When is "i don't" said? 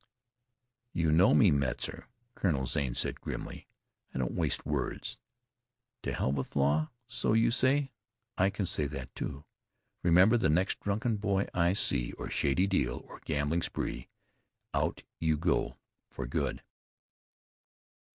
4.15-4.31